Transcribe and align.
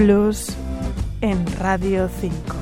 Blues 0.00 0.46
en 1.20 1.44
Radio 1.58 2.08
5. 2.08 2.59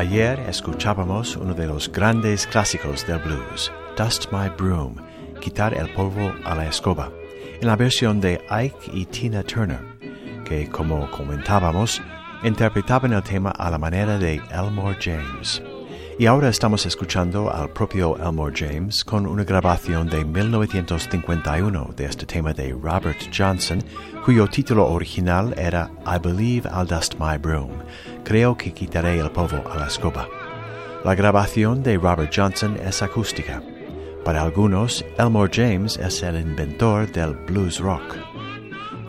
Ayer 0.00 0.40
escuchábamos 0.48 1.36
uno 1.36 1.52
de 1.52 1.66
los 1.66 1.92
grandes 1.92 2.46
clásicos 2.46 3.06
del 3.06 3.18
blues, 3.18 3.70
Dust 3.98 4.32
My 4.32 4.48
Broom, 4.48 4.96
Quitar 5.42 5.74
el 5.74 5.92
polvo 5.92 6.32
a 6.42 6.54
la 6.54 6.66
escoba, 6.66 7.12
en 7.60 7.66
la 7.66 7.76
versión 7.76 8.18
de 8.18 8.40
Ike 8.48 8.90
y 8.94 9.04
Tina 9.04 9.42
Turner, 9.42 9.82
que, 10.46 10.70
como 10.70 11.10
comentábamos, 11.10 12.00
interpretaban 12.42 13.12
el 13.12 13.22
tema 13.22 13.50
a 13.50 13.68
la 13.70 13.76
manera 13.76 14.16
de 14.16 14.40
Elmore 14.50 14.96
James. 14.98 15.62
Y 16.20 16.26
ahora 16.26 16.50
estamos 16.50 16.84
escuchando 16.84 17.50
al 17.50 17.70
propio 17.70 18.18
Elmore 18.18 18.52
James 18.54 19.02
con 19.06 19.26
una 19.26 19.42
grabación 19.42 20.06
de 20.06 20.22
1951 20.22 21.94
de 21.96 22.04
este 22.04 22.26
tema 22.26 22.52
de 22.52 22.72
Robert 22.74 23.16
Johnson, 23.34 23.82
cuyo 24.22 24.46
título 24.46 24.86
original 24.86 25.54
era 25.56 25.90
I 26.04 26.18
Believe 26.22 26.68
I'll 26.68 26.86
Dust 26.86 27.14
My 27.18 27.38
Broom, 27.38 27.70
creo 28.22 28.54
que 28.54 28.74
quitaré 28.74 29.18
el 29.18 29.30
polvo 29.30 29.66
a 29.66 29.78
la 29.78 29.86
escoba. 29.86 30.28
La 31.06 31.14
grabación 31.14 31.82
de 31.82 31.96
Robert 31.96 32.30
Johnson 32.36 32.76
es 32.84 33.00
acústica. 33.00 33.62
Para 34.22 34.42
algunos, 34.42 35.02
Elmore 35.16 35.50
James 35.50 35.96
es 35.96 36.22
el 36.22 36.38
inventor 36.38 37.10
del 37.12 37.32
blues 37.32 37.78
rock. 37.78 38.29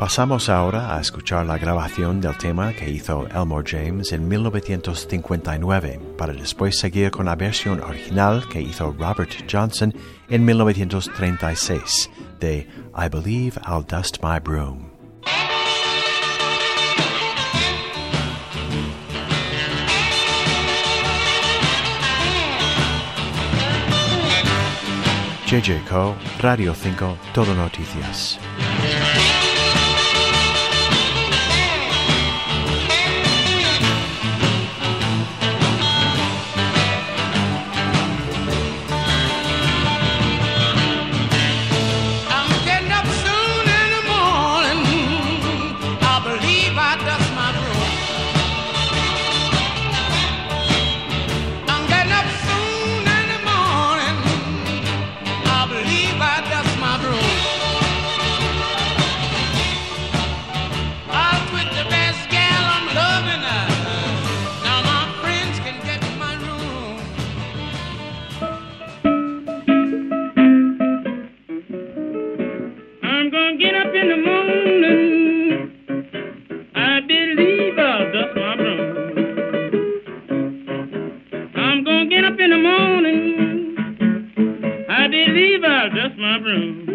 Pasamos 0.02 0.49
ahora 0.49 0.97
a 0.97 0.99
escuchar 0.99 1.45
la 1.45 1.59
grabación 1.59 2.19
del 2.21 2.35
tema 2.35 2.73
que 2.73 2.89
hizo 2.89 3.27
Elmore 3.27 3.63
James 3.63 4.11
en 4.11 4.27
1959, 4.27 5.99
para 6.17 6.33
después 6.33 6.80
seguir 6.80 7.11
con 7.11 7.27
la 7.27 7.35
versión 7.35 7.80
original 7.81 8.49
que 8.49 8.59
hizo 8.59 8.95
Robert 8.97 9.29
Johnson 9.47 9.94
en 10.28 10.44
1936 10.44 12.09
de 12.40 12.67
I 12.97 13.09
Believe 13.11 13.61
I'll 13.67 13.85
Dust 13.88 14.17
My 14.23 14.40
Broom. 14.40 14.90
JJ 25.45 25.84
Co, 25.88 26.16
Radio 26.40 26.73
5, 26.73 27.17
Todo 27.35 27.53
Noticias. 27.53 28.40
I'll 85.81 85.90
dust 85.90 86.16
my 86.16 86.38
broom. 86.38 86.88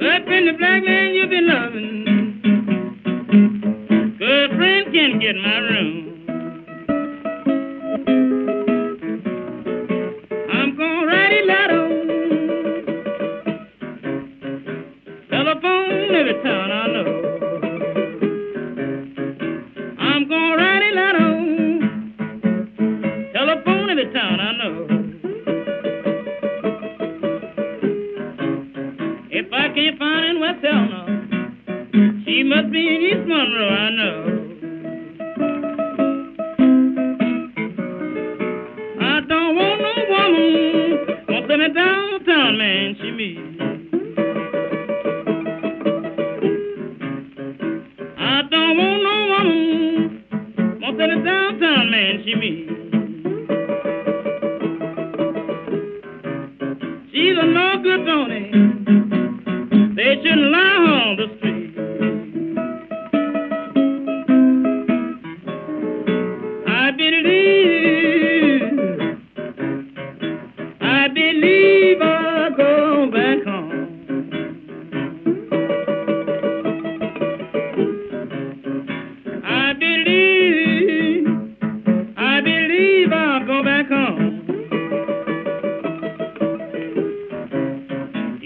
Up 0.00 0.26
in 0.32 0.46
the 0.46 0.54
black 0.56 0.82
man 0.82 1.14
you've 1.14 1.28
been 1.28 1.46
loving. 1.46 2.04
Good 4.18 4.50
friend 4.56 4.86
can't 4.90 5.20
get 5.20 5.36
my 5.36 5.58
room. 5.58 5.87
If 29.50 29.54
I 29.54 29.68
can't 29.74 29.98
find 29.98 30.24
in 30.26 30.40
West 30.40 30.62
Helena, 30.62 31.06
she 32.26 32.42
must 32.42 32.70
be 32.70 32.86
in 32.86 33.00
East 33.00 33.26
Monroe, 33.26 33.68
I 33.70 33.88
know. 33.96 34.16
I 39.00 39.20
don't 39.26 39.56
want 39.56 39.80
no 39.80 39.92
woman, 40.10 41.24
won't 41.30 41.48
send 41.48 41.62
me 41.62 41.68
downtown, 41.72 42.58
man, 42.58 42.96
she 43.00 43.10
meets. 43.10 43.40
I 48.18 48.42
don't 48.50 48.76
want 48.76 49.02
no 49.02 49.14
woman, 49.32 50.78
won't 50.82 50.98
send 50.98 51.10
me 51.10 51.24
downtown, 51.24 51.90
man, 51.90 52.22
she 52.22 52.34
meets. 52.34 52.97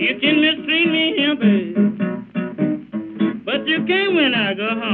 You 0.03 0.19
can 0.19 0.41
mistreat 0.41 0.89
me, 0.91 1.15
baby, 1.39 1.75
but 3.45 3.65
you 3.69 3.85
can't 3.87 4.15
when 4.17 4.35
I 4.35 4.53
go 4.53 4.69
home. 4.75 4.92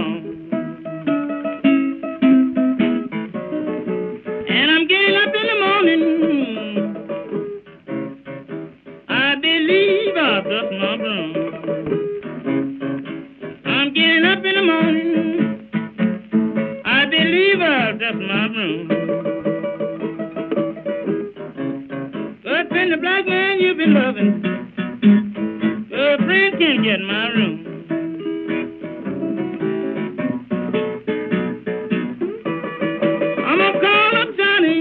My 26.60 27.28
room. 27.28 27.56
I'm 33.46 33.58
gonna 33.58 33.80
call 33.80 34.16
up 34.18 34.36
Johnny. 34.36 34.80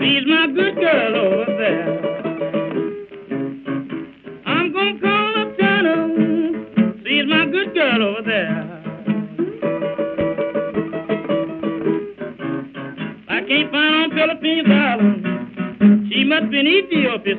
She's 0.00 0.26
my 0.26 0.46
good 0.48 0.74
girl 0.74 1.16
over 1.16 1.56
there. 1.56 1.98
I'm 4.44 4.72
gonna 4.72 5.00
call 5.00 5.38
up 5.40 5.56
Johnny. 5.56 6.64
She's 7.06 7.26
my 7.28 7.46
good 7.46 7.74
girl 7.74 8.02
over 8.02 8.22
there. 8.26 8.64
I 13.28 13.40
can't 13.46 13.70
find 13.70 13.94
on 13.94 14.10
Philippines 14.10 14.68
Island. 14.68 16.08
She 16.10 16.24
must 16.24 16.50
be 16.50 16.58
in 16.58 16.66
Ethiopia 16.66 17.36